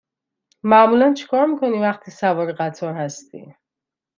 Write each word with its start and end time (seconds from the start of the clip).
معمولا 0.63 1.13
چکار 1.13 1.45
می 1.45 1.57
کنی 1.59 1.79
وقتی 1.81 2.11
سوار 2.11 2.51
قطار 2.53 2.93
هستی؟ 2.93 3.55